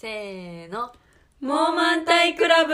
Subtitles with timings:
[0.00, 0.92] せーの。
[1.40, 2.72] モーマンタイクラブ。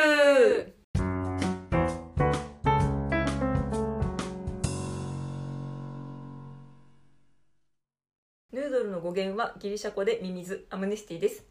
[8.53, 11.47] ヌードルの語源はギリシャ語でミミズアムネスティです。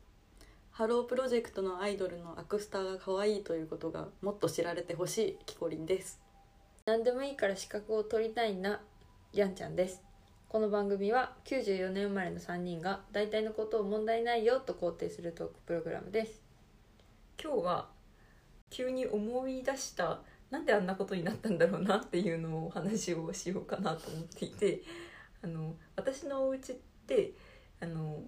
[0.70, 6.22] ハロープロジェクトのアイドルのアクスタが可愛いということがもっと知られてほしいキコリンです。
[6.86, 8.80] 何でもいいから資格を取りたいな
[9.34, 10.04] やんちゃんです
[10.54, 16.44] この番組は94年生まれの3人が大体のことを問題ないよと肯定するトークプログラムです。
[17.44, 17.90] 今日は
[18.70, 20.20] 急に思い出した
[20.52, 24.84] なんであんなことになったんだろうなっていうのをお話をしようかなと思っていて
[25.44, 26.76] あの私のお家っ
[27.08, 27.34] て
[27.82, 28.20] あの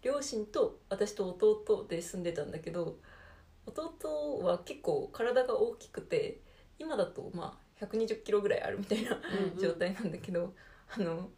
[0.00, 2.96] 両親と私と弟で住んでたんだけど
[3.66, 6.40] 弟は結構体が大きくて
[6.78, 9.58] 今だとまあ120キロぐらいあるみたいなうんうん。
[9.58, 10.54] 状態なんだけど、
[10.96, 11.28] あの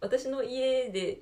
[0.00, 1.20] 私の家で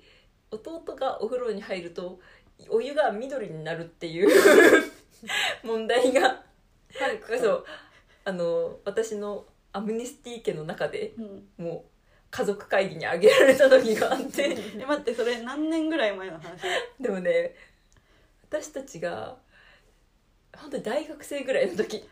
[0.51, 2.21] 弟がお風呂に入ると
[2.69, 4.29] お湯が緑になるっていう
[5.63, 6.45] 問題が
[7.39, 7.65] そう。
[8.25, 11.91] あの私のアムネスティ家の中でうん、もう
[12.31, 14.57] 家族会議に挙げられた時があって。
[14.79, 16.63] え待ってそれ何年ぐらい前の話？
[17.01, 17.55] でもね
[18.49, 19.37] 私たちが
[20.57, 22.09] 本当に大学生ぐらいの時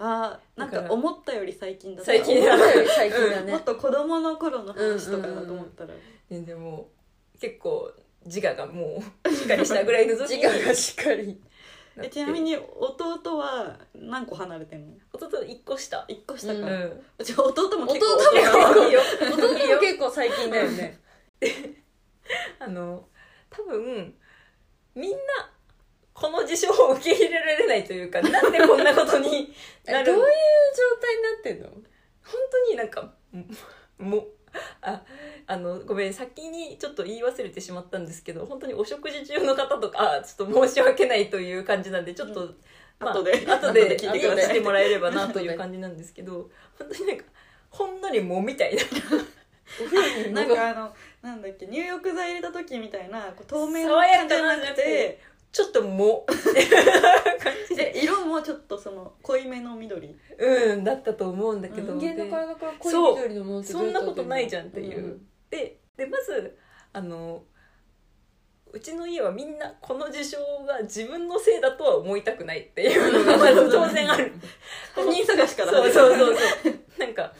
[0.00, 2.12] あーなんだか思ったより最近だった。
[2.12, 3.52] 最近思ったより最近だね。
[3.52, 5.90] もっと子供の頃の話とかだと思ったら、
[6.30, 6.88] 全然も
[7.34, 7.92] う結構
[8.24, 10.42] 自我がもうしっかりしたぐらいの時に。
[10.42, 11.40] 自我がしっかり。
[12.00, 14.94] えちなみに弟は何個離れてんの？
[15.12, 16.04] 弟1個下。
[16.06, 19.00] 一個下か、ううんち弟も結構弟もいやいいよ
[19.32, 21.00] 弟も結構最近だよね。
[22.60, 23.08] あの
[23.50, 24.14] 多分
[24.94, 25.18] みんな
[26.20, 29.54] この事象を受け入れられないというかなんでこんなことに
[29.86, 30.24] なるえどういう
[30.74, 31.68] 状態になってんの？
[31.68, 33.44] 本当になんかも
[33.98, 34.26] も
[34.82, 35.00] あ
[35.46, 42.52] あのごめん先にちょっと言い忘れてしまったんですけど本当にお食事中の方とかあちょっと申し訳ないという感じなんでちょっと、
[42.98, 43.46] まあ後で。
[43.46, 44.56] 後で聞いて聞ください。
[44.56, 47.24] いてもらえればなという感じなんですけど本当になんか
[47.70, 48.82] ほんのり藻みたいな。
[50.32, 55.20] なんかあのなんだっけ入浴剤入れた時みたいなこう透明な爽や感じじゃなくて
[55.52, 56.36] ちょっと藻 感
[57.68, 57.76] じ。
[57.76, 60.16] でで色もちょっとその濃いめの緑。
[60.38, 66.56] うんだったと思うんだけど、うん人間ので体から濃い緑のものってそんなことないじゃんっていう、うんででまず
[66.92, 67.42] あの
[68.70, 74.32] うちの家はみんなこの事象が自分のせいだとは思いたくないっていうのが まず当然ある。
[74.94, 76.74] 犯人探しからそうそうそうそう。
[76.98, 77.32] なんか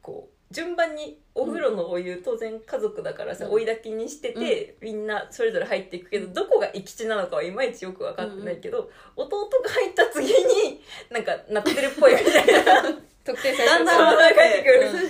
[0.00, 3.52] こう順番にお風呂のお湯、当然家族だからさ、うん。
[3.52, 10.80] 追い炊きにしてて、みんなそれぞれ入っていくけどどこが生き地なのかはいまいちよく分かってないけど、弟が入った次に
[11.10, 12.82] なんかなってるっぽいみたいな。
[13.22, 14.90] 特定されだんだんそう分かってる。
[14.90, 15.00] そう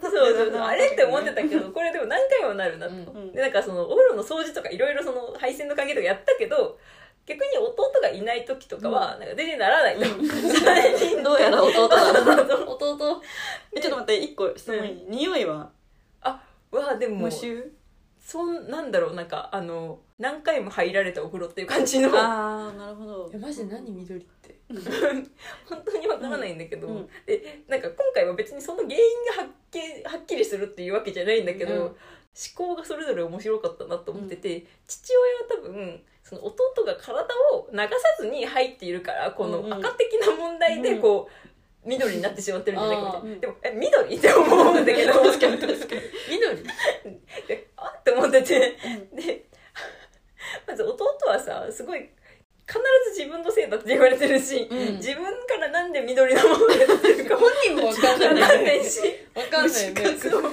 [0.00, 0.60] そうそう。
[0.60, 3.32] あれって思ってたけどこれでも何回もなるなと、うん。
[3.32, 6.78] でなんかそのお風呂の掃除とかいろいろその配線の鍵とかやったけど
[7.28, 10.04] 逆に弟がいない時とかはなんか全然ならないと、
[10.64, 11.86] 最近 どうやら弟。
[11.86, 13.22] だな弟。
[13.76, 15.70] えちょっと待って一個質問いい、匂いは？
[16.70, 17.70] わあでも無臭？
[18.18, 22.10] そんなんだろうなんかあの何回も入られたお風呂っていう感じの。
[22.10, 23.28] 本ああなるほど。
[23.30, 24.58] いやマジで何緑って。
[24.70, 26.96] 当にわからないんだけど、うん。
[26.96, 27.08] うん。
[27.24, 28.98] でなんか今回は別にその原因
[29.36, 31.96] がはっきはっきりするっていうわけじゃないんだけど、うん
[32.34, 37.88] 思考がそれぞれ面白かったなと思ってて、父親は多分その弟が体を流さ
[38.20, 39.72] ずに入っているからこのうんうん。
[39.72, 41.48] 赤的な問題でこう、
[41.88, 43.40] 緑になってしまってるんじゃないかみたいな、うん。
[43.40, 44.16] でもえ緑？
[44.16, 45.12] って思うんだけど。
[45.24, 46.00] 確かに確かに。
[46.30, 46.62] 緑？
[47.48, 48.76] であって思ってて。
[48.84, 49.16] うん。
[49.16, 49.44] で
[50.66, 52.00] まず弟はさすごい
[52.66, 52.78] 必
[53.14, 54.96] ず自分のせいだって言われてるし、うん。
[54.96, 59.00] 自分からなんで緑のものが出てるか本人も分かんないわかんないし
[59.34, 60.50] 分かんないよね無視覚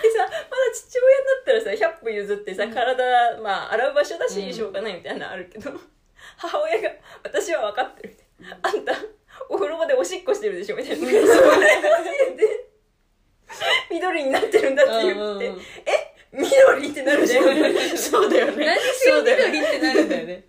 [0.00, 1.30] でさまだ父親だ
[2.34, 4.52] ったらさ100歩譲ってさ体、まあ、洗う場所だし、うん。
[4.52, 5.72] しょうがないみたいなのあるけど
[6.36, 6.90] 母親が
[7.24, 8.92] 「私は分かってる」みたいな「あんた
[9.48, 12.70] お風呂場でおしっこしてるでしょ」みたいな「それのせいで
[13.90, 15.60] 緑になってるんだ」って言ってうんうんうん
[16.32, 17.44] 「緑」ってなるじゃん
[17.96, 20.44] そうだよね何しろ緑ってなるんだよね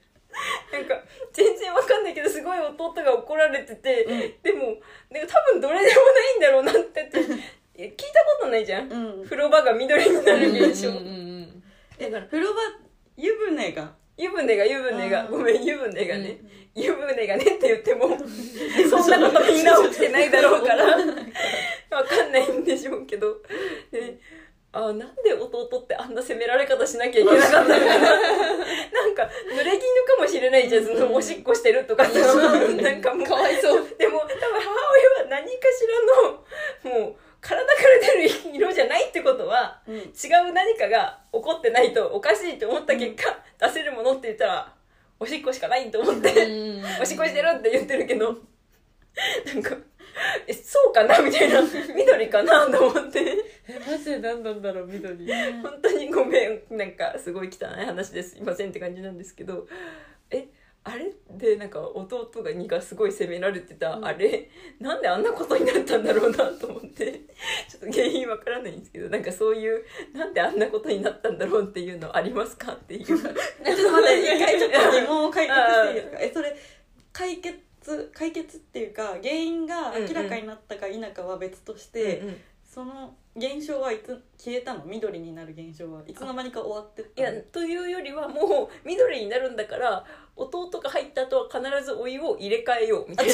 [0.71, 0.95] なんか
[1.33, 4.77] 全然わかんないけどすごい弟が怒られてて、うんでも
[5.11, 11.63] でも多分どれでもないんだろうなってっていや聞いたことないじゃん、うん風呂場が緑になる現象、うんうんうん
[12.01, 12.59] だから風呂場
[13.15, 16.39] 湯船が湯船が湯船があーごめん湯船がね、
[16.73, 18.09] 湯船がねって言っても
[18.89, 20.85] そんなことみんな起きてないだろうから。
[21.97, 23.37] わかんないんでしょうけど。
[23.91, 24.17] で
[24.73, 27.85] あーなんで弟ってあんな責められ方しなきゃいけなかったのかな。
[27.85, 33.27] なんか濡れ衣かもしれないじゃんそのおしっこしてるとかってなんかもう。
[33.27, 33.85] かわいそう。
[33.97, 35.85] でも多分母親は何かし
[36.85, 39.95] らのもう体から出る色じゃないってことはうん。
[39.95, 39.99] 違
[40.49, 44.73] う何かが起こってないとおかしいと思った結果、出せるものって言ったらら
[45.19, 46.29] おしっこしかないと思って
[47.01, 48.37] おしっこしてるって言ってるけど。
[49.45, 49.75] なんか
[50.47, 51.61] えそうかなみたいな。
[51.95, 53.19] 緑かなと思って。
[53.67, 55.25] えマジで何なんだろう緑。
[55.61, 56.61] 本当にごめん。
[56.69, 59.67] なんかすごい汚い話ですいませんって感じなんですけど。
[60.29, 60.47] え
[60.83, 64.05] あれでなんか弟がにがすごい責められてた、うん。
[64.05, 64.49] あれ？
[64.79, 67.11] なんであんなことになったんだろうなと思って。
[67.69, 73.05] ちょっと原因わからないんですけどなんかそういうなんであんなことになったんだろうっていうのありますかっていう。
[73.05, 76.17] ちょっと待って一回ちょっと疑問を解決していいですか？
[76.19, 76.55] えそれ
[77.13, 77.59] 解決
[78.13, 82.35] 解決っていうか原因が明らかになったか否かは別として、うんうん。
[82.63, 84.85] その現象はいつ消えたの？
[84.85, 90.05] 緑になる現象はいつの間にか終わってっいやというよりはもう緑になるんだから
[90.41, 93.33] 弟が入った後は必ずお湯を入れ替えようみたいな。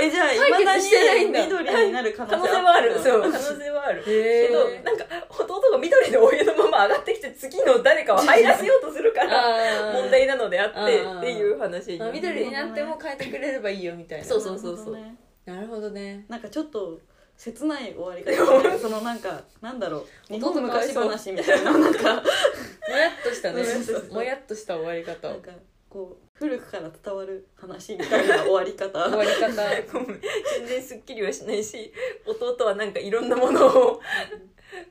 [0.00, 1.40] えじゃあい 解決まだしてないんだ。
[1.40, 2.98] に緑になる可能性可能性はある。
[2.98, 3.20] そう。
[3.22, 4.02] 可能性はある。
[4.06, 14.24] へけどなんか弟が緑のお湯のまま上がってきて次の誰かを入らせようとするから問題なのであってっていう話あ緑になっても変えてくれればいいよみたいな。
[14.24, 14.98] そうそうそうそう。
[15.44, 16.24] なるほどね。
[16.28, 16.98] なんかちょっと
[17.36, 18.78] 切ない終わり方。
[18.78, 20.32] そのなんかなんだろう。
[20.32, 21.78] 日本昔話みたいな。
[21.78, 22.14] なんか
[22.88, 23.62] もやっとしたね。
[24.10, 24.76] もやっとした。
[24.76, 25.50] 終わり方なんか
[25.88, 29.08] こう古くから伝わる話みたいな終わり方。
[29.08, 29.62] 終わり方。
[30.58, 31.92] 全然すっきりはしないし
[32.26, 34.00] 弟はなんかいろんなものを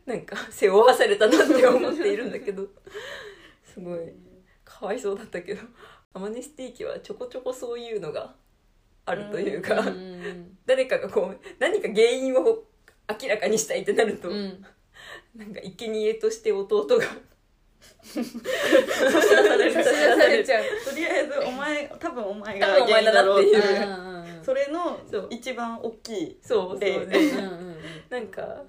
[0.05, 2.67] なんか背負わされたなって思っているんだけど。
[3.65, 3.99] すごい。
[4.63, 5.61] かわいそうだったけど。
[6.13, 8.35] アマネステーキはちょこちょこそういうのが
[9.05, 9.87] あるというか、うん。
[9.87, 12.63] うん誰かがこう何か原因を
[13.21, 14.65] 明らかにしたいってなると、うんうん。
[15.35, 17.05] なんか生贄として弟が
[18.03, 20.63] 差し出される差し出されちゃう。
[20.85, 24.43] とりあえずお前多分お前多が分お前だな原因だろうっていう。
[24.43, 26.69] それのそう一番大きいそう。
[26.71, 27.75] そうでねうんうんうん。
[28.09, 28.63] なんか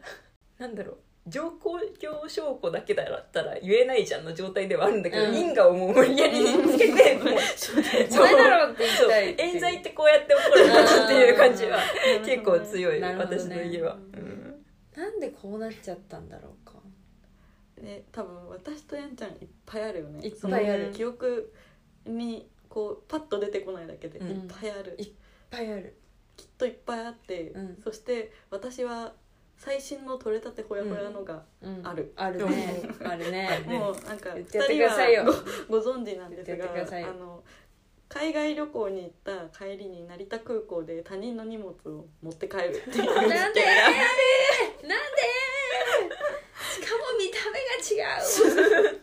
[0.59, 0.99] なんだろう。
[1.27, 1.79] 情報
[2.29, 5.35] 証拠だけだったら言えないじゃんの状態ではあるんだけど、うん。
[5.35, 7.33] 因果をもう無理やりつけて、もう。
[7.33, 9.09] お前だろって言いそう。
[9.09, 11.79] たい冤罪ってこうやって起こるんだなっていう感じは
[12.19, 12.27] うん。
[12.27, 14.65] 結構強い、私の家は、ううん。
[14.95, 16.74] なんでこうなっちゃったんだろうか
[17.85, 19.37] ね多分私とやんちゃんいっ
[19.67, 20.27] ぱいあるよね。
[20.27, 20.93] いっぱいある。
[20.93, 21.53] 記憶
[22.07, 24.29] にこうパッと出てこないだけでうん。
[24.29, 25.11] いっぱいある、いっ
[25.51, 25.97] ぱいある。
[26.37, 27.77] きっといっぱいあって、うん。
[27.83, 29.13] そして私は
[29.57, 31.87] 最新の取れたてほやほやのがうん。
[31.87, 32.83] ある、あるね。
[33.05, 33.63] あるね。
[33.67, 35.23] ね もうなんか2言ってやってくださいよ。
[35.23, 35.39] 人は
[35.69, 36.65] ごご存知なんですが
[37.09, 37.45] あの
[38.09, 43.61] 海外旅行に行った帰りに成田空港で他人の荷物を持って帰るっていう なんでなんで
[46.71, 49.01] しかも見た目が違うい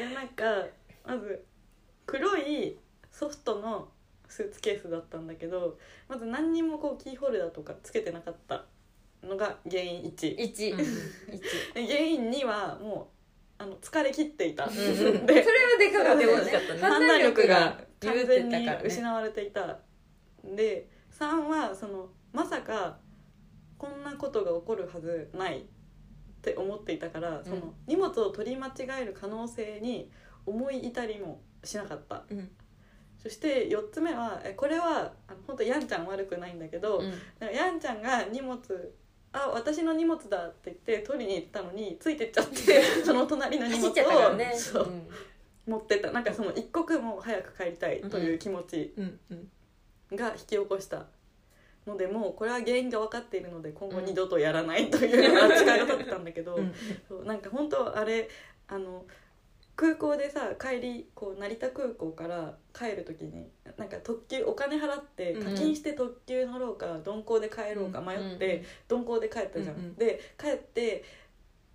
[0.00, 0.66] やなんか
[1.06, 1.44] まず
[2.06, 2.76] 黒い
[3.10, 3.88] ソフトの
[4.28, 8.64] スーツケースだったんだけどまず何にもこうキーホルダーとかつけてなかった
[9.22, 10.70] のが原因1一。
[10.70, 10.80] うん。
[10.80, 11.42] 一。
[11.74, 13.10] で原因2はも
[13.58, 14.70] うあの疲れ切っていた、ん。
[14.72, 15.18] それは
[15.78, 16.50] でかかったでよね
[16.80, 19.78] 判断力が完鈍全に失われていた。
[20.44, 22.98] で3はそのまさか
[23.76, 25.66] こんなことが起こるはずない
[26.40, 30.10] って思っていたから、その荷物を取り間違える可能性に
[30.46, 32.24] 思い至りもしなかった。
[32.30, 32.50] うん。
[33.22, 35.12] そして4つ目はえこれは
[35.46, 37.54] 本当やんちゃん悪くないんだけど、うん。
[37.54, 38.58] やんちゃんが荷物
[39.32, 44.54] あ私の荷物だって言って取りに行ったのについてっちゃって その隣の荷物をね。
[44.56, 45.08] そううん。
[45.66, 46.10] 持ってった。
[46.10, 48.94] なんかその一刻も早く帰りたいという気持ち
[50.10, 51.06] が引き起こした
[51.86, 56.74] のでもうこれは原因が分かっているので今後二度とやらないというような誓いを立ってたんだけど、うん。
[57.08, 58.28] そうなんか本当あれ
[58.68, 59.04] あの
[59.76, 69.76] 空港でさ帰りこう成田空港から帰る時になんか特急お金払ってうん課金して特急乗ろうか鈍行で帰ろうか迷って鈍行で帰ったじゃん。
[69.76, 69.94] うんうん。
[69.96, 71.04] で帰って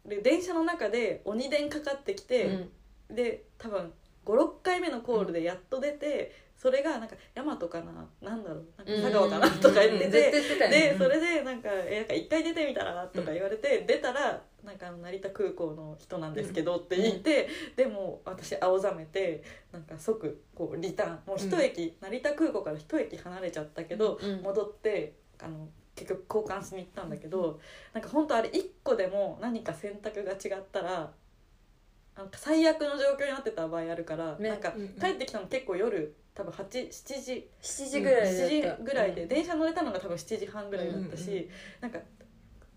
[0.05, 2.45] で電車の中で鬼電かかってきて、
[3.09, 3.15] うん。
[3.15, 3.91] で多分
[4.25, 6.31] 56回目のコールでやっと出て、
[6.65, 7.91] それがなんか大和かな
[8.27, 27.59] なんだろうなんか佐川かな、うんとか言ってうんて、でそれでなんか「えなんか一回出てみたら?」とか言われて、出たらなんか成田空港の人なんですけどって言って、でも私青ざめてなんか即こうリターンもう一駅、成田空港から一駅離れちゃったけど、うん戻ってあの結局交換しに行ったんだけど、
[27.93, 31.13] なんか本当あれ一個でも何か選択が違ったら
[32.17, 34.49] なんか最悪の状況になってた場合あるから、ね。
[34.49, 37.49] なんか帰ってきたの結構夜多分87時。
[37.61, 38.39] 7時ぐらいだった。
[38.39, 41.49] 7時ぐらいで、電車乗れたのが多分7時半ぐらいだったし、
[41.81, 41.99] なんか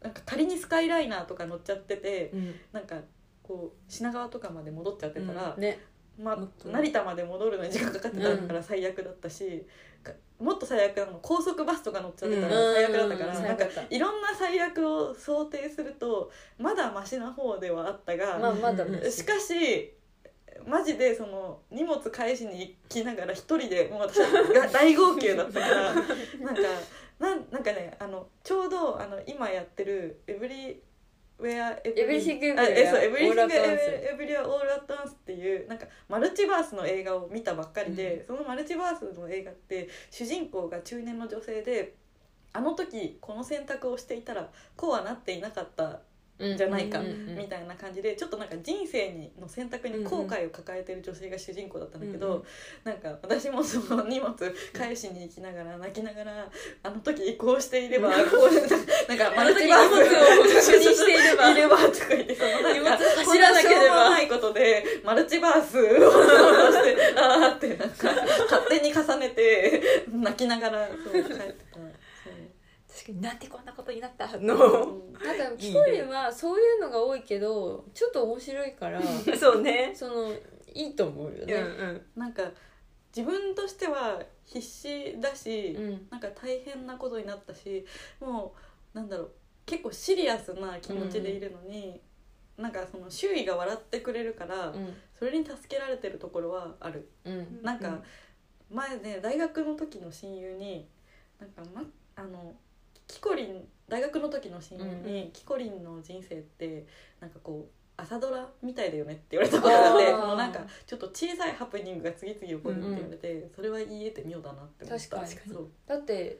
[0.00, 2.54] なんか仮にスカイライナーとか乗っちゃっててうん。
[2.72, 2.96] なんか
[3.42, 5.80] こう品川とかまで戻っちゃってたら、ね。
[6.18, 6.68] まもっと。
[6.68, 9.66] あ、成田まで戻るのに時間かかってたから最悪だったし、
[10.02, 13.44] かもっと最悪なの高速バスとか乗っちゃってたら最悪だったから、うん。
[13.44, 18.70] なんかいろんな最悪を想定するとまだマシな方ではあったが、まあま
[19.10, 19.97] しかし
[20.68, 26.62] マジでその荷物返しに行きながら一人でもう私が大号泣だったから なんか
[27.18, 41.94] なんなんかねあのちょうどあの今やってる「Everywhere エ Everything Everything Everywhere All at Once っていうなんかマルチバースの映画を見たばっかりで、そのマルチバースの映画って主人公が中年の女性で
[42.52, 46.00] あの時この選択をしていたらこうはなっていなかった
[46.38, 52.42] じゃないかみたいな感じでちょっとなんか人生にの選択に後悔を抱えてる女性が主人公だったんだけど、うんうん。
[52.84, 54.34] なんか私もその荷物
[54.72, 56.48] 返しに行きながら泣きながら
[56.82, 58.14] あの時こうしていればこ
[58.50, 61.50] うなんかマルチバースを確認していれば。
[61.50, 64.10] いればとか言ってそのなんか荷物走らなければ。
[64.10, 65.94] ないことでマルチバースをし
[66.84, 68.08] てあーってなんか
[68.50, 71.32] 勝手に重ねて泣きながらそう帰って
[71.72, 71.78] た。
[73.08, 74.26] 確かになんでこんなことになった？
[74.38, 75.12] のうん。
[75.14, 79.00] なんかキコリンはそういうのが多いけどちょっと面白いから
[79.38, 79.92] そうね。
[79.94, 80.32] その
[80.74, 81.60] いいと思うようんうね。
[81.60, 82.02] ん。
[82.16, 82.50] なんか
[83.16, 86.08] 自分としては必死だし、うん。
[86.10, 87.84] なんか大変なことになったし
[88.20, 88.54] も
[88.94, 89.30] うなんだろう
[89.66, 92.00] 結構シリアスな気持ちでいるのに、
[92.56, 94.94] なんかその周囲が笑ってくれるから、うん。
[95.18, 97.08] それに助けられてるところはある。
[97.24, 97.62] うん。
[97.62, 98.02] なんか
[98.70, 100.88] 前ね大学の時の親友に
[101.38, 101.82] なんか、ま、
[102.16, 102.54] あの
[103.08, 105.30] キコリン大学の時の親友に、うん。
[105.32, 106.86] キコリンの人生って
[107.20, 110.20] なんかこう朝ドラみたいだよねって言われたことがあってあー。
[110.20, 115.08] そのなんかちょっと小さいハプニングが次々起こるって言われて、それは言えて妙だなって思った。
[115.08, 115.52] 確かに。
[115.52, 115.68] そう。
[115.86, 116.38] だって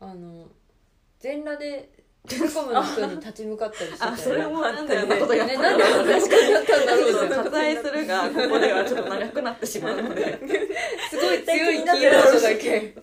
[0.00, 0.48] あの
[1.18, 1.90] 全裸で
[2.26, 10.38] セコムの人に立ち向かったりしてあそれもなんであんなことやっねたなんであんな確かにやったんだろう割愛するがここではちょっと長くなってしまうので。
[11.08, 12.94] すごい強い キーワードだけ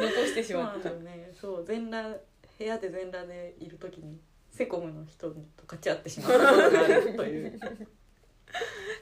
[0.00, 0.90] 残してしまった。
[0.90, 2.16] なんだよねそう全裸
[2.58, 4.18] 部屋で全裸でいる時に
[4.50, 7.60] セコムの人と勝ち合ってしまったことがあるという。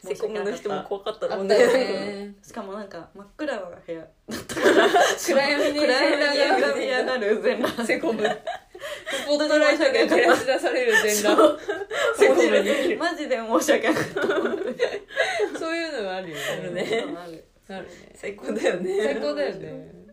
[0.05, 1.57] セコムの人も怖かったね。
[1.57, 2.35] ね。
[2.43, 4.89] しかもなんか真っ暗な部屋だったから。
[5.19, 7.87] 暗闇に暗闇がる全裸。
[7.87, 8.23] セコム。
[8.23, 11.59] スポットライトが照らし出される全裸。
[12.17, 12.97] セコムに。
[12.97, 16.75] マジで申し訳なかったそういうのがあるよある。
[16.75, 16.83] ね。
[16.83, 17.05] ね
[17.69, 17.89] あるね。
[18.15, 19.03] 最高だよね。
[19.03, 19.59] 最高だよね。
[19.63, 20.06] え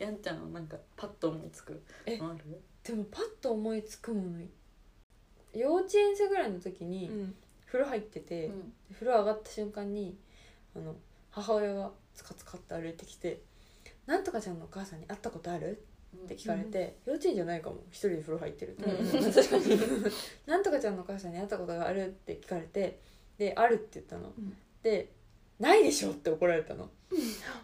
[0.00, 2.60] やんちゃんはなんかパッと思いつくえのある？
[2.82, 4.40] でもパッと思いつくもの
[5.54, 7.34] 幼稚園生ぐらいの時にうん。
[7.66, 8.50] 風呂入ってて、
[8.94, 10.18] 風呂上がった瞬間に
[10.74, 10.96] あの
[11.30, 13.42] 母親がつかつかって歩いてきて
[14.06, 15.78] 「なんとかちゃんのお母さんに会ったことある?」
[16.24, 17.76] って聞かれて、幼稚園じゃないかも。
[17.92, 18.92] 一人で風呂入ってると、う。
[18.92, 19.32] ん。
[19.32, 19.78] 確かに
[20.46, 22.06] なんとかちゃんのお母さんに会ったことがある？
[22.06, 22.98] って聞かれて
[23.38, 24.56] で「ある」って言ったの、ん。
[24.82, 25.12] で
[25.60, 26.86] 「ないでしょ」って怒られたの。
[26.86, 26.90] で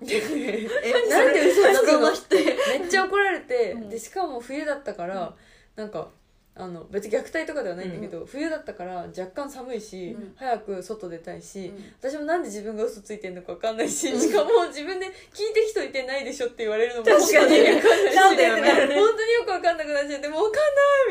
[0.02, 2.00] えなんで嘘つくの？
[2.00, 2.44] 謎の否定
[2.80, 3.88] めっちゃ怒られて、うん。
[3.88, 5.34] でしかも冬だったから、
[5.76, 6.08] なんか
[6.58, 10.32] あの別に虐待とかではないんだけど、冬だったから若干寒いし、うん。
[10.36, 11.84] 早く外出たいし、うん。
[12.00, 15.12] 私もなんで自分が嘘ついてんのか分かんないし、しかも自分で聞い
[15.52, 17.56] てきといてないでしょって言われるのも確かに。
[17.56, 20.60] 本当に分かんないしね本当によく分かんなくなっちゃってもう分か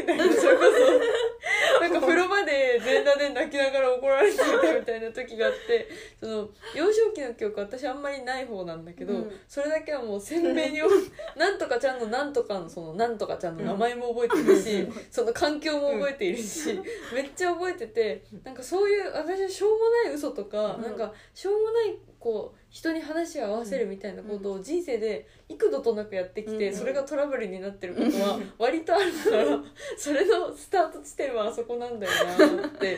[0.07, 0.41] んないみたいな。
[0.41, 4.45] それこそなんか風呂場で全裸で泣きながら怒られていた
[4.79, 5.87] みたいな時があって
[6.19, 9.31] その幼少期の記憶私あんまりない方なんだけど、うん。
[9.47, 10.79] それだけはもう鮮明に
[11.37, 16.79] なんとかちゃんのなんとかのそのなんとかちゃんの名前も覚えているし、その環境も覚えているし、
[17.13, 20.81] めっちゃ覚えててなんかそういう私はしょうもない嘘とか、うん。
[20.81, 26.75] なんかしょうもないこう人に話を合わせるみたいなことを人生で幾度となくやってきて、うん。
[26.75, 29.61] それがトラブルになってることは割とあるから
[29.97, 32.13] それのスタート地点はあそこなんだよ
[32.57, 32.97] なって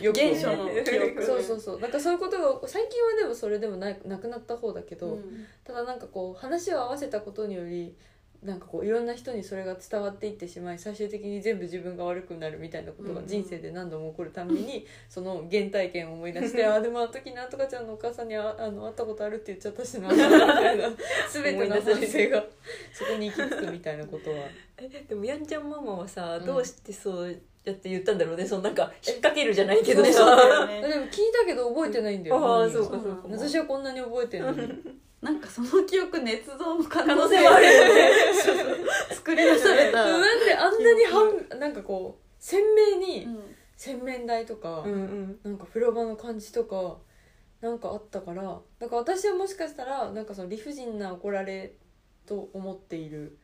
[0.00, 1.80] よく現そうそうそう。
[1.80, 5.46] なんかそういうことが最近はでもそれでもないなくなった方だけど、うん。
[5.64, 7.96] ただなんかこう話を合わせたことにより
[8.42, 20.90] なんかこういろんな人にそれが伝わっていってしまい最終的に全部自分が悪くなるみたいなことが人生で何度も起こるために、 その原体験を思い出して「ああでもあの時なんとかちゃんのお母さんにああの会ったことあるって言っちゃったしな」 みたいな
[21.32, 22.44] 全ての反省が。
[22.92, 24.36] そこに行き着くみたいなことは。
[25.08, 26.46] でもやんちゃんママはさ、うん。
[26.46, 33.28] どうしてそうやって言ったんだろうねそのなんか引っ掛けるじゃないけどさねでも聞いたけど覚えてないんだよ、ああそうかそうか。
[33.30, 38.10] 私はこんなに覚えてるのになんかその記憶捏造の可可能能性性もあるよね。
[39.10, 43.56] 作り出された、なんであんなにはんなんかこう鮮明にうん。
[43.74, 45.40] 洗面台とか、うんうん。
[45.42, 46.98] なんか風呂場の感じとか
[47.60, 51.74] なんかあったからなんか私はもしかしたらなんかその理不尽な怒られ
[52.26, 53.38] と思っている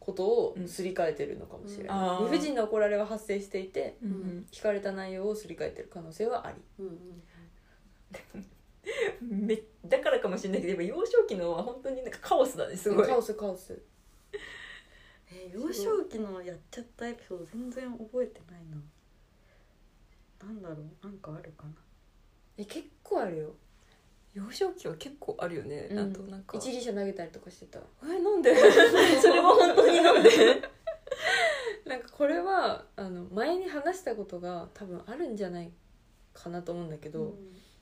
[0.00, 6.56] ことをすり替えてるのかもしれない、うん理不尽な怒られは発生していてうん聞かれた内容をすり替えてる可能性はあり。
[6.78, 6.98] うん
[9.20, 13.06] めだからかもしれないけどやっぱ幼少期のは本当になんかカオスだねすごい。
[13.06, 13.80] カオスカオス。
[15.32, 18.76] えー幼少期のやっちゃったエピソード全然覚えてないな。
[20.46, 21.72] なんだろうなんかあるかな。
[22.56, 23.54] え結構あるよ。
[24.32, 25.98] 幼少期は結構あるよね、うん。
[25.98, 27.80] あとなんか一輪車投げたりとかしてた。
[28.04, 28.54] えなんで？
[29.20, 30.30] それは本当になんで？
[31.86, 35.70] なんかこれはあの前に話したことが多分あるんじゃない
[36.32, 37.34] かなと思うんだけど、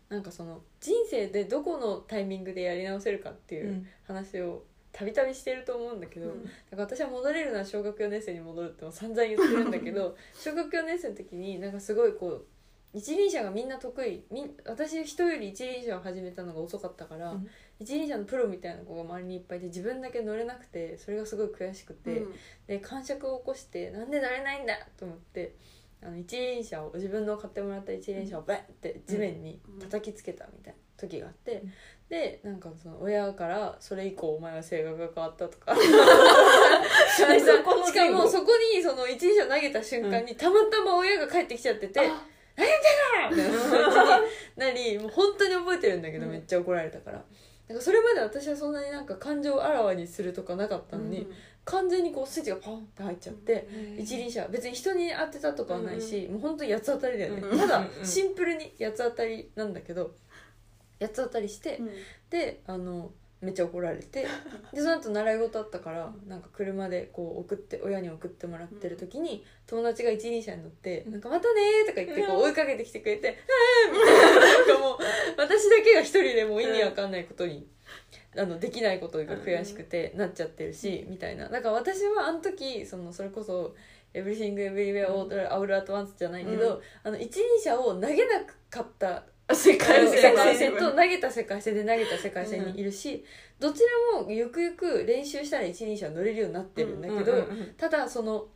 [0.08, 6.40] なんかその人生でどこのタイミングでやり直せるかっていう話をたびたびしてると思うんだけど、だか
[6.72, 12.46] ら私は戻れるのは小学4年生に戻るっても散々言ってるんだけど 小学4年生の時になんかすごいこう
[12.94, 14.24] 一輪車がみんな得意。
[14.30, 17.48] みん私人より一輪車を始めたのが遅かったから、うん。
[17.78, 22.24] 一輪車のプロみたいな子が周りにいっぱいいて自分だけ乗れなくてそれがすごい悔しくて、
[22.66, 25.54] で感触を起こしてなんで乗れないんだと思って
[26.02, 31.72] あの一輪車を自分の買ってもらった一輪車をバンって地面に叩きつけたみたいな時があって、うん。
[32.08, 35.74] でなんかその親から「それ以降お前は性格が変わった」とか。
[37.16, 37.22] し
[37.92, 42.24] かもそこにその一輪車を投げた瞬間に、たまたま親が帰ってきちゃってて「あ
[42.56, 42.68] みたい
[43.30, 46.32] な感じになりもう本当に覚えてるんだけど、うん。
[46.32, 47.24] めっちゃ怒られたから。
[47.68, 51.26] なんかそれまで私はそんなになんか感情をあらわにするとかなかったのに、
[51.68, 60.12] 完全にこうスイッチがポンって入っちゃって、一輪車別に人に当てたとかはないし、もう本当に八つ当たりだよね、うんただシンプルに八つ当たりなんだけど
[60.98, 61.78] 八つ当たりして、
[62.30, 63.10] であの
[63.42, 64.26] めっちゃ怒られて
[64.72, 73.38] でその後習い事あったからなんか車でこう送って親に送ってもらってる時に友達が一輪車に乗って「なんかまたね」とか言ってこう追いかけてきてくれて
[73.88, 74.40] 「うん」みたいな。
[74.40, 74.98] なんかもう
[75.36, 77.68] 私だけが一人でもう意味わかんないことに。
[78.36, 81.48] あのできないことが悔しくてなっちゃってるし、みたいな。
[81.48, 83.74] だから私はあの時そのそれこそ
[84.14, 85.10] 「Everything Everywhere
[85.52, 86.82] All at Once」じゃないけど、うん。
[87.02, 89.24] あの一輪車を投げなかった
[89.54, 93.24] 世界世線界線と投げた世界線で投げた世界線にいるし、
[93.58, 93.82] どち
[94.14, 98.48] らもゆくゆく練習したら一輪車乗れるようになってるんだけど、ただその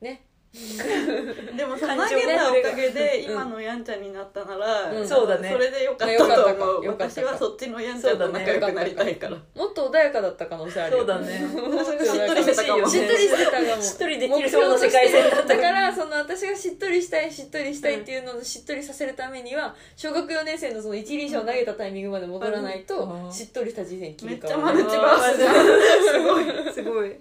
[0.00, 5.50] ねでもその感情ね投げたおかげでうん今のやんちゃんになったなら、うんそうだね。
[5.50, 6.54] それでよかったよかったか。
[6.54, 7.22] と思うよかったか。
[7.22, 10.98] 私はそっちのやんちゃんと仲良くなりたいから、もっと穏やかだった可能性あるよ。
[10.98, 11.38] そうだね。
[11.38, 23.32] しっとりしてたかもしっとりしてたかもしっとりできるそうな世界線だっただからその私がしっとりしたいしっとりしたいっていうのをしっとりさせるためには小学4年生のその一輪車を投げたタイミングまで戻らないとうん。
[23.32, 24.82] しっとりした人生に切めり替わる。
[24.82, 25.54] っちゃマルチバースじゃん。
[26.04, 26.44] すごい。
[26.74, 27.12] すごい。
[27.12, 27.18] っ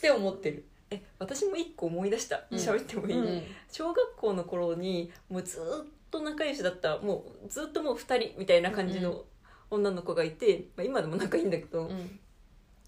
[0.00, 2.44] て思ってる、え私も一個思い出した。
[2.50, 2.58] うん。
[2.58, 3.42] 喋ってもいい、うん。
[3.70, 5.62] 小学校の頃にもうずっ
[6.10, 9.24] と仲良しだったもうずっともう2人みたいな感じの
[9.70, 12.18] 女の子がいて、まあ、今でも仲いいんだけど、うん。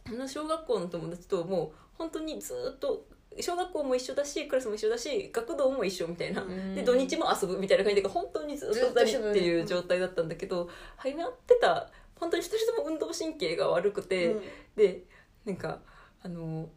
[0.06, 3.06] あの小学校の友達ともう本当にずっと
[3.40, 6.74] 小学校も一緒だしクラスも一緒だし学童も一緒みたいな、うん。
[6.74, 14.42] で土日も遊ぶみたいな感じで本当にずっと2人っていう状態だったんだけどはまってた本当に2人とも運動神経が悪くて、うん。
[14.76, 15.02] で
[15.44, 15.80] なんか
[16.22, 16.68] あの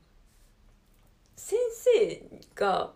[1.39, 2.21] 先生
[2.53, 2.91] が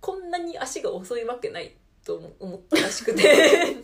[0.00, 3.76] こんなに足が遅いわけないと思ったらしくて。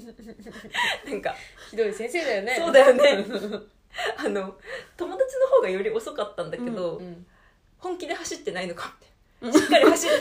[1.06, 1.34] なんか
[1.70, 2.56] ひどい先生だよね。
[2.56, 3.24] そうだよね。
[4.16, 4.56] あの
[4.96, 7.26] 友達の方がより遅かったんだけど、うん
[7.78, 8.94] 本気で走ってないのか
[9.42, 10.14] ってしっかり走る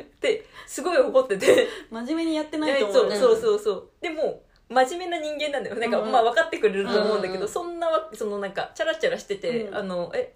[0.00, 1.66] ってすごい怒ってて。
[1.90, 3.90] 真面目にやってないと思そううそうそうそう。
[4.02, 5.76] でも真面目な人間なんだよ。
[5.76, 7.42] なんか、うんまあ分かってくれると思うんだけど、うん。
[7.42, 9.74] うんそんなわそのなんかチャラチャラしてて、うん。
[9.74, 10.34] あのえ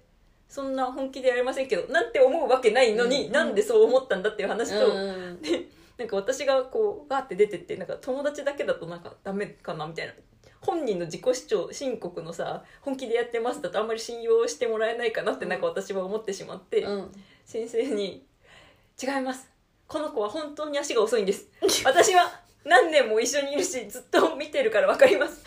[0.50, 3.32] そんな本気でやりませんけどなんて思うわけないのに、うん。
[3.32, 5.38] なんでそう思ったんだっていう話と、うん。
[5.96, 10.12] なんか私がこうわーって出てってなんか友達だけだとなんかダメかなみたいな。
[10.60, 17.12] 本人の自己主張申告のさ本気でやってますだとあんまり信用してもらえないかなってなんか私は思ってしまって、うん。
[17.46, 18.26] 先生に
[19.00, 19.48] 「違います。
[19.86, 21.46] この子は本当に足が遅いんです。
[21.84, 25.44] 私は何年も一緒にいるしずっと見てるから分かります。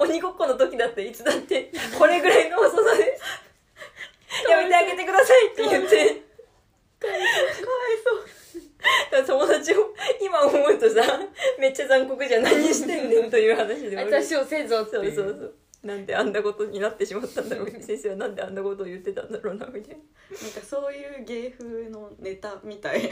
[0.00, 3.22] 鬼ごっこの時だっていつだってこれぐらいの遅さです
[4.50, 5.62] やめてあげてください」って。
[5.62, 5.96] 言って。
[7.00, 7.20] かわい
[8.04, 8.22] そう。
[9.12, 11.02] だから友達を今思うとさ
[11.58, 12.42] めっちゃ残酷じゃん。
[12.42, 15.54] 何してんねんという話で私をせぞってそうそうそう。
[15.82, 17.70] なんであんなことになってしまったんだろう。
[17.70, 20.38] 先生はなんであんなことを言ってたんだろうなみたいな。
[20.40, 23.10] なんかそういう芸風のネタみたい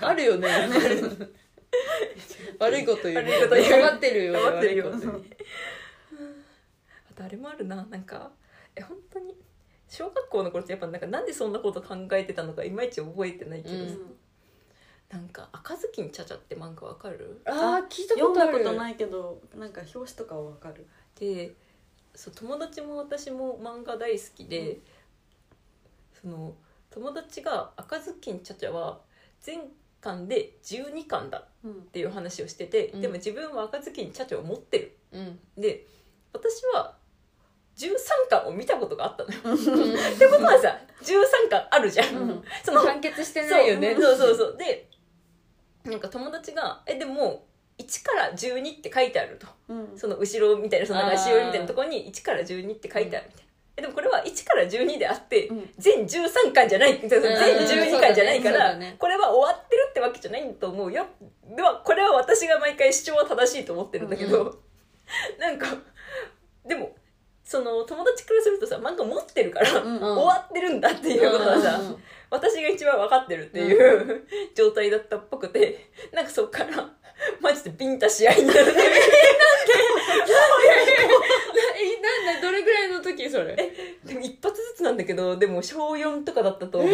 [0.00, 0.48] あるよね。
[2.58, 3.16] 悪いこと言う。
[3.16, 3.70] 悪いこと言う。
[3.70, 4.32] 頑張ってるよ。
[4.34, 4.92] 頑張ってるよ。
[7.10, 7.84] あとあれもあるな。
[7.90, 8.30] なんか
[8.76, 9.34] え本当に
[9.96, 14.16] 小学校の頃ってやっぱなんかなんでそんなこと考えてたのかいまいち覚えてないけど、うん。
[15.08, 17.40] なんか「赤ずきんちゃちゃ」って漫画わかる？
[17.46, 18.52] あー聞いた読んことある。
[18.52, 20.86] だことないけどなんか表紙とかはわかる。
[21.18, 21.54] で
[22.14, 24.82] そう友達も私も漫画大好きで、うん。
[26.22, 26.54] その
[26.90, 29.00] 友達が「赤ずきんちゃちゃ」は
[29.40, 29.60] 全
[30.00, 31.72] 巻で12巻だうん。
[31.72, 33.00] っていう話をしてて、うん。
[33.00, 34.96] でも自分は赤ずきんちゃちゃを持ってる。
[35.12, 35.40] うん。
[35.56, 35.86] で
[36.32, 36.98] 私は
[37.76, 39.54] 13巻を見たことがあったのよ。
[39.54, 42.44] ってことはさ13巻あるじゃん、うん。
[42.64, 43.94] その完結してないよね。
[43.94, 44.56] そうそうそうそう。
[44.56, 44.88] で
[45.84, 47.46] なんか友達が「えでも
[47.78, 49.46] 1から12って書いてあると。
[49.68, 49.98] うん。
[49.98, 53.46] その後ろみたいなそのなんかあーしおりみたいなところに1から12って書いてあるみたいな。
[53.78, 55.70] えでもこれは1から12であって、うん。
[55.76, 58.96] 全13巻じゃない、全12巻じゃないから、そうだね。
[58.98, 61.06] これは終わってるってわけじゃないと思うよ。
[61.54, 64.58] では、これは私が毎回主張は正しいと思ってるんだけど、う
[65.38, 65.66] なんか、
[66.64, 66.95] でも、
[67.56, 72.02] その友達からするとさ、漫画持ってるから、うん終わってるんだっていうことはさ、うんうんうん。
[72.28, 76.90] 私が一番分かってるっていう、状態だったっぽくて、なんかそっから、
[77.40, 78.82] マジでビンタ試合になるね。
[81.78, 83.56] えなんだどれぐらいの時それ？
[84.04, 86.90] でも一発ずつなんだけど、でも小4とかだったと思う。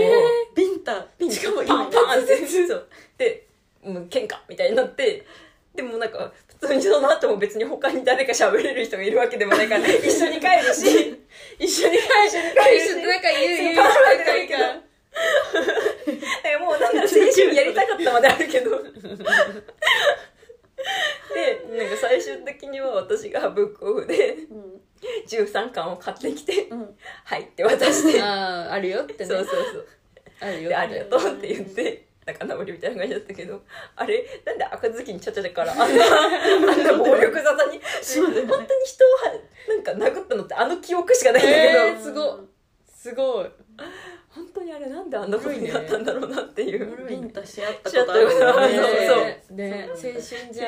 [0.55, 2.89] ビンタしかもパンパンってそう。
[3.19, 3.47] で
[3.85, 5.27] もう喧嘩みたいになって
[5.75, 11.17] でもなんか普通にその後も別に他に誰か喋れる人がいるわけでもないから 一緒に帰るし
[11.59, 12.31] 一緒に帰る。
[12.31, 12.37] し
[12.77, 13.85] 一緒になんか言う言うそう
[14.19, 14.57] 仲いいか
[16.61, 18.83] もうなんなら青春やりたかったまであるけど。
[21.33, 24.81] でなんか最終的には私がブックオフでうん。
[25.27, 28.23] 13巻を買ってきてうん「はい」って渡して。
[28.23, 29.27] あああるよってね。
[29.27, 29.89] そうそうそう。
[30.41, 33.63] あるよでありがとうって言って仲直りみたいな感じだったけど
[33.97, 34.25] あれ？
[34.47, 37.81] なんで赤ずきんちゃちゃだからあんなあんな暴力沙汰に
[38.19, 39.33] 本当に人をは
[39.69, 42.31] なんか殴ったのってあの記憶しかないんだけど、えーすごい。
[42.87, 43.51] すごい。
[44.29, 48.77] 本当にあれなんであんなことになったんだろうなっていう、ビンタし合ったことある
[49.51, 49.91] ね。
[49.91, 50.15] 青春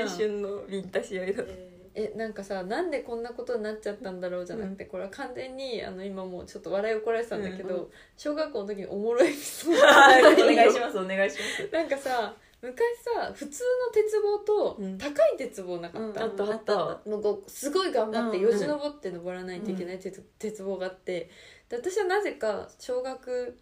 [0.03, 1.33] 青春のビンタ試合だ。
[1.33, 1.74] ったえ
[2.16, 7.83] なんかさなんでこんなことになっちゃったんだろうじゃなくて、これは完全にあの今もうちょっと笑いをこられてたんだけど、うん。
[7.83, 9.74] う小学校の時におもろいエピソー
[10.37, 10.42] ド。
[10.42, 11.72] お願いしますお願いします。
[11.72, 12.76] なんかさ昔
[13.16, 14.98] さ普通の鉄棒とうん。
[14.98, 16.74] 高い鉄棒なかった、あったあった。
[17.09, 21.30] もうすごい頑張ってうんよじ登って登らないといけない鉄,、鉄棒があって。
[21.68, 23.57] で私はなぜか小学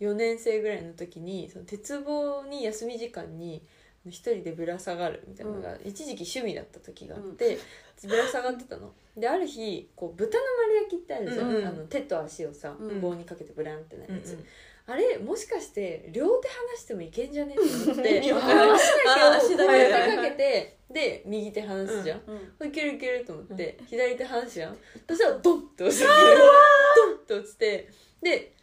[0.00, 3.62] 4年生ぐらいの時にその鉄棒に休み時間に
[4.06, 7.58] 一人でぶら下がるみたいなのが一時期趣味だった時があって、
[8.04, 8.92] ぶら下がってたの。
[9.16, 13.00] である日こう豚の丸焼きってあるじゃん、うんうんあの手と足をさ、うん。
[13.00, 14.44] 棒にかけてブランってなるやつ、うん
[14.84, 17.54] あれもしかして両手離してもいけんじゃね？
[17.54, 22.20] って思って足だけかけてで右手離すじゃん、
[22.58, 24.76] うんいけるいけると思って、左手離すじゃん。
[25.08, 27.88] そしたらドンって落ちてドンって落ちて
[28.20, 28.61] でう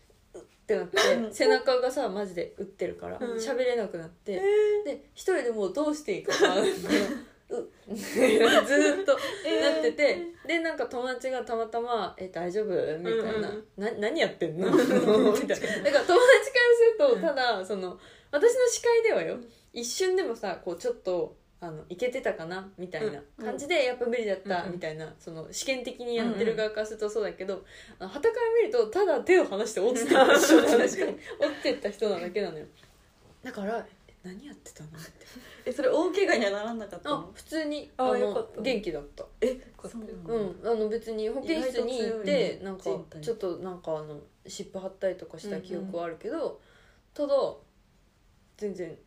[0.76, 3.38] ってなって背中がさマジで打ってるからうん。
[3.38, 4.42] 喋、れなくなって、
[4.86, 6.60] で一人でもうどうしていいかない。
[7.50, 12.68] うずーっとなってて、でなんか友達がたまたま「え大丈夫?」
[13.00, 13.50] みたいな。
[13.50, 14.94] うん「な何やってんの?」 みたいな。
[14.94, 16.20] だから友達から
[16.76, 18.00] するとただその
[18.32, 19.38] 私の視界ではよ。
[19.74, 22.70] 一瞬でもさこうちょっとあのいけてたかな？
[22.78, 27.66] みたいな感じでやっぱ無理だったうんみたいなその試験的にやってる側からするとそうだけど
[28.00, 30.88] はたから見るとただ手を離して落 ちてった人な落ち
[31.64, 32.66] てった人なだけなのよ。
[33.44, 34.90] だからえ何やってたの？
[34.90, 35.00] って。
[35.66, 39.26] えそれ大怪我にはならなかったあの普通にあの元気だった。
[39.42, 40.02] えそうそう
[40.34, 42.84] うんあの別に保健室に行ってなんか
[43.22, 46.60] ちょっとなんかあの湿布貼ったりとかした記憶はあるけど、
[47.14, 47.34] ただ
[48.58, 48.98] 全然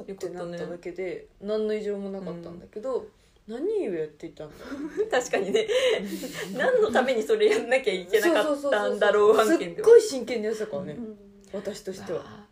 [0.00, 3.06] うってなっただけで何の異常もなかったんだけど、
[3.46, 5.66] 何をやっていたんだろう確かにね。
[6.56, 9.88] 何のためにそれやんなきゃいけなかったんだろう案件すでは。
[9.88, 11.18] っごい真剣にやってたからね、うん。
[11.52, 12.46] 私としては。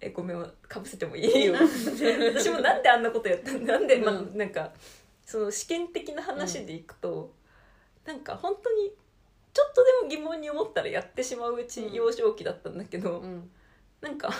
[0.00, 0.52] えごめん。
[0.68, 1.44] かぶせてもいい？
[1.46, 1.54] よ。
[1.58, 3.74] 私もなんであんなことやったんだ？
[3.74, 4.36] なんで、まあうん。
[4.36, 4.72] なんか
[5.26, 7.32] その試験的な話でいくと、
[8.04, 8.92] なんか本当に
[9.52, 11.92] ちょっとでも疑問に思ったらやってしまううちうん。
[11.94, 13.50] 幼少期だったんだけど、うん。
[14.00, 14.30] なんか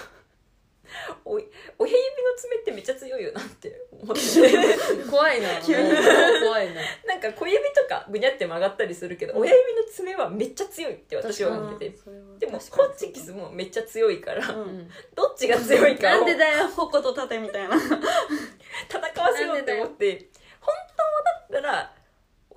[1.25, 1.47] おい
[1.79, 4.21] 親指の爪ってめっちゃ強いよなって思って。
[5.11, 5.49] 怖いな。
[5.63, 5.91] 急に。
[6.43, 6.81] 怖いな。
[7.07, 11.99] なんか小指とかぐにゃって曲がったりするけど、親指の爪はめっちゃ強いって私は思ってて。
[12.39, 14.61] でもホッチキスもめっちゃ強いから、うん。
[14.61, 17.77] うんどっちが強いかをなんでだよ矛と盾みたいな。
[17.77, 20.29] 戦わせようって思って。
[20.61, 20.75] 本
[21.51, 21.95] 当だったら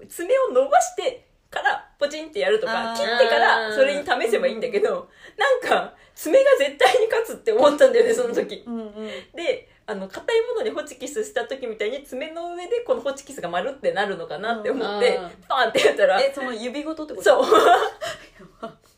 [0.07, 8.63] 爪を伸ばしてからポチンってやるとか切ってからそれに試せばいいんだけどなんか爪が絶対に勝つって思ったんだよねその時。
[8.65, 9.07] うんうん。
[9.35, 15.31] であの硬いものにホチキスした時みたいに爪の上でこのホチキスが丸ってなるのかなって思ってうん。
[15.47, 17.23] パンってやったらえその指ごとってこと？
[17.23, 17.45] そう。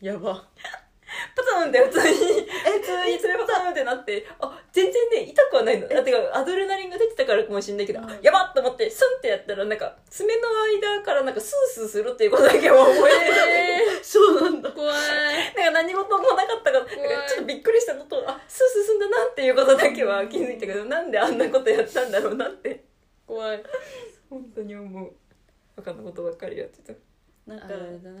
[0.00, 0.44] やば
[1.34, 2.14] パタンって普通に。
[2.14, 4.26] 普通に爪パタンってなって。
[4.40, 5.88] あ全然ね痛くはないの。
[5.88, 8.18] だってかアドレナリンが出てたからかもしれないけど、うん。
[8.22, 10.42] やばっと思ってスンってやったらなんか爪の
[10.80, 14.70] 間からなんかスースーするっていうことだけは覚えてえ そうなんだ。
[14.70, 14.94] ー、怖い。
[14.94, 22.84] なんか何事もなかったからちょっとびっくりしたのとあスースーすんだなっていうことだけは気づいたけどなんであんなことやったんだろうなって。
[23.26, 23.62] 怖い。
[24.30, 25.12] 本当に思う。
[25.76, 26.98] 分かんなことばっかりやってた。
[27.46, 27.66] なんか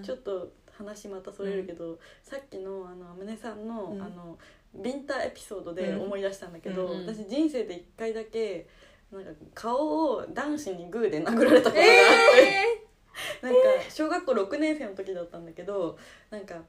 [0.02, 4.02] ちょっと話またそれるけど、さっきのあの宗さんの,、うん。
[4.02, 4.38] あの
[4.74, 7.06] ビンタエピソードで思い出したんだけど、うんうん。
[7.06, 8.66] 私人生で一回だけ
[9.10, 11.84] なんか顔を男子にグーで殴られたことがあ
[12.32, 12.86] って、
[13.42, 13.58] なんか
[13.88, 15.98] 小学校6年生の時だったんだけど
[16.30, 16.62] なんか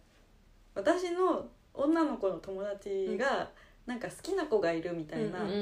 [0.75, 3.49] 私の女の子の友達が
[3.85, 5.59] なんか好きな子がいるみたいな、うんうんう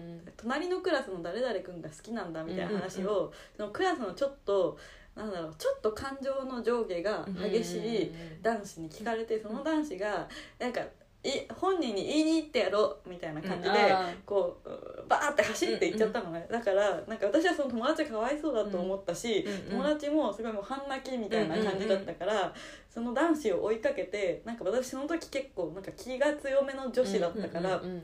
[0.00, 0.04] ん
[0.36, 4.76] 隣のクラスの誰々君が好きなんだみたいな話うんを、そのクラスのちょっと
[5.14, 10.80] なんだろうちょっと感情の上下が激しい男子に聞かれてその男子がなんか
[11.24, 22.52] い本人に言いに行ってやろうみたいな感じで、あこうバーって走って行っちゃったのね、だからなんか私はその友達がかわいそうだと思ったし、うん友達もすごいもう半泣きみたいな感じだったから、
[22.92, 28.02] その男子を追いかけてなんか私その時結構なんか気が強めの女子だったから「うんうん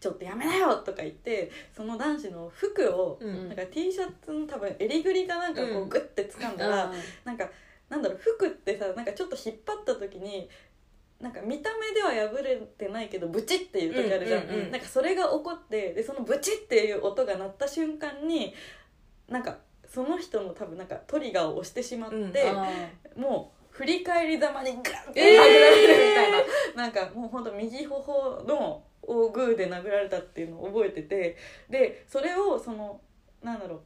[0.00, 3.48] ちょっとやめなよ!」とか言ってその男子の服を、うん。
[3.48, 5.88] なんか T シャツの多分襟ぐりかなんかこううん。
[5.88, 6.92] グッて掴んだら、あ
[7.24, 7.48] なんか
[7.88, 10.48] なんだろう服ってさなんかちょっと引っ張った時に
[11.20, 18.54] なんか見た目では破れてないけどブチっていう時あるじゃん,、うんうんうんなんかそれが起こってでそのブチっていう音が鳴った瞬間に
[19.28, 22.58] なんかその人の多分なんかトリガーを押してしまって、うん。
[22.58, 22.68] あ
[23.16, 26.38] もう振り返りざまにガンってえー殴られるみたいな、
[26.74, 31.36] なんかもうほんと右頬のをグーで殴られたっていうのを覚えてて
[31.70, 33.00] でそれをその
[33.42, 33.80] なんだろう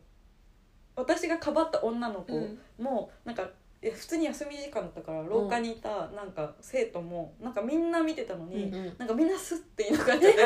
[0.96, 2.58] 私がかばった女の子うん。
[2.78, 3.48] もなんか
[3.82, 8.94] 普通に休み時間だったから廊下にいたなんか生徒もなんかみんな見てたのに、うんうん。
[8.98, 10.32] なんかみんなスッていなくなっちゃっ。
[10.34, 10.38] て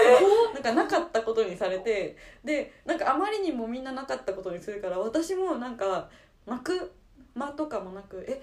[0.55, 6.09] なんかなかったことにされてでなんかあまりにもみんななかったことにするから私もなんか
[6.47, 6.93] 泣く
[7.35, 8.41] 間とかもなくえ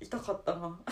[0.00, 0.60] 痛かったな。
[0.66, 0.82] なんか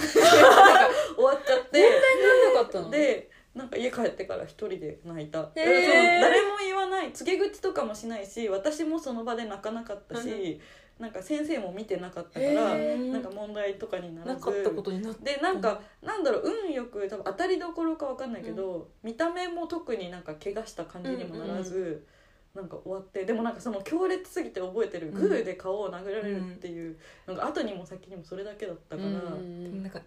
[1.17, 1.83] 終わっちゃって。
[1.83, 2.91] なんなかったの？
[2.91, 7.13] でなんか家帰ってから一人で泣いた、誰も言わない。
[7.13, 10.61] 告げ口とかもしないし私もその場で泣かなかったし、
[11.01, 14.35] なんか先生も見てなかったから、なんか問題とかにならず。
[14.35, 15.37] なかったことになって。
[15.37, 22.07] でなんか、なんだろう運よく多分当たりどころかわかんないけど、見た目も特になんか怪我した感じにもならず、
[22.55, 25.15] なんか終わってでもなんかその強烈すぎて覚えてる、うん。
[25.15, 29.15] グーで顔を殴られるっていう、なんか後にも先にもそれだけだったから、うん。
[29.15, 30.01] うんうんなんか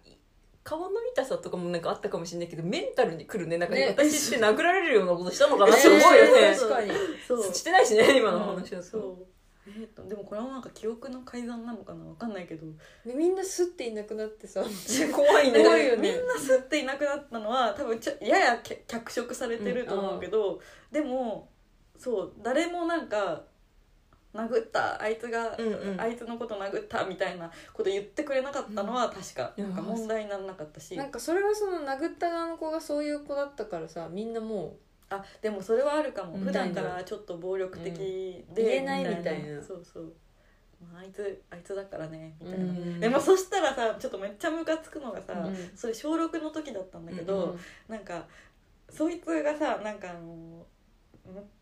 [0.64, 3.58] 顔の痛さとかもなんかあったかもしれないけどメンタルにくるね。
[3.58, 3.94] なんかね。
[3.96, 6.90] 私って殴られるようなことしたのかなって思うよえねー確かに。
[7.28, 7.54] そう。
[7.54, 8.82] してないしね今の話だと。
[8.82, 9.26] そう。
[9.66, 12.66] えーとでもこれはなんか記憶の改ざんなのかなわかんないけど。
[13.04, 14.62] でみんなスッていなくなってさ
[15.12, 15.62] 怖いね。
[15.62, 16.12] 怖いよね。
[16.12, 21.50] みんなスッていなくなったのは多分ちょややけ脚色されてると思うけど、でも
[21.98, 23.44] そう誰もなんか
[24.34, 26.00] 殴ったあいつが、うんうん。
[26.00, 30.96] あいつのこと殴ったみたいなこと言ってくれなかったのは確か、うんなんか問題にならなかったし。
[30.96, 34.76] なんかそれはその殴った側の子がそういう子だったからさみんなも
[35.10, 36.40] あでもそれはあるかも、うん。
[36.40, 39.62] 普段からちょっと暴力的で、言えないみたいな。
[39.62, 40.12] そうそう、
[40.92, 45.56] まあ、あいつあいつだからねみたいな、うんでもそしたらさちょっとめっちゃムカつくのがさ、うん。
[45.76, 47.56] それ小6の時だったんだけう、ど、
[47.88, 48.24] なんか
[48.90, 50.64] そいつがさなんかあのむ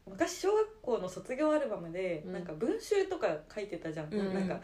[0.07, 2.33] 昔小学校の卒業アルバムで、うん。
[2.33, 4.61] なんか文集とか書いてたじゃん、うんなんか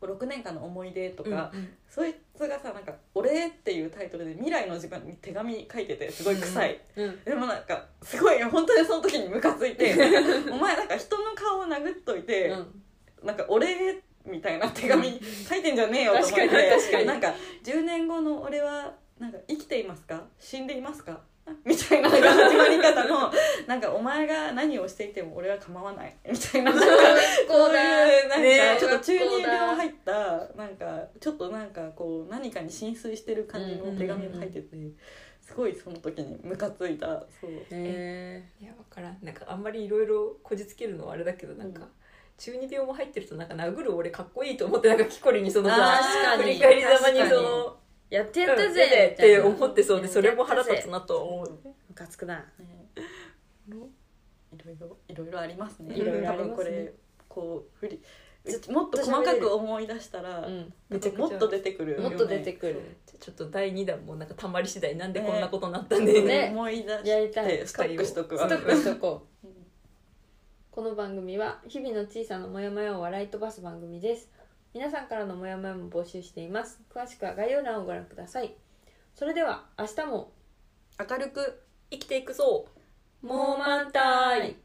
[0.00, 9.94] 6年間の思い出とか、うんそいつがさなんか「お礼」っていうタイトルで未来の自分に手紙書いててすごい臭い、うんでもなんかすごい本当にその時にムカついて
[10.50, 12.82] お前なんか人の顔を殴っといて、うん。
[13.22, 20.24] なんか「お礼」みたいな手紙書いてんじゃねえよと思ってなんか10年後の俺はなんか生きていますか？
[20.40, 21.20] 死んでいますか？
[21.64, 23.32] みたいななんか始まり方の
[23.66, 26.16] なんかお前が何をしていても俺は構わない。
[26.28, 26.86] みたいななんか
[27.48, 30.12] こういうなんねかちょっと中二病入った
[30.56, 34.76] なんかちょっとなんかこう何かに浸水してる感じの手紙を書いてて
[35.40, 37.26] すごいその時にムカついた。
[37.40, 37.50] そう。
[37.70, 39.18] へいやわからん。
[39.22, 41.88] なんかあんまりいろいろこじつけるのはあれだけどなんか、うん。
[42.38, 46.00] 中二病も入ってるとなんか殴る俺かっこいいと思ってなんかキコリにそのさ
[46.38, 47.30] 振り返りざまに確かに。
[47.30, 47.81] そのー
[48.12, 51.50] やってやったうんぜって思ってそうでやそれも腹立つななとは思う
[51.88, 52.34] ムカつくな。
[52.36, 52.88] ね
[53.66, 55.94] いろいろいろいろありますね。
[55.94, 56.50] いろいろありますね。
[56.50, 56.92] 多分これ
[57.26, 58.02] こう振り
[58.70, 60.72] もっと細かく思い出したら、うん。
[60.90, 62.96] めちゃくちゃもっと出てくるよね、もっと出てくる。
[63.18, 66.48] ちょっと第2弾もなんかたまり次第なんでこんなことになったんねで、ね。
[66.50, 67.50] 思い出やりたい。
[67.50, 68.48] してストックしとくわ。
[68.48, 69.46] ストックしとこう。
[69.46, 69.54] うん。
[70.70, 74.28] この番組は日々の小さなモヤモヤを笑い飛ばす番組です
[74.74, 76.80] 皆さんからのモヤモヤも募集しています。
[76.94, 78.54] 詳しくは概要欄をご覧ください。
[79.14, 80.32] それでは明日も
[80.98, 82.64] 明るく生きていくぞ。
[83.20, 84.56] もう満タイ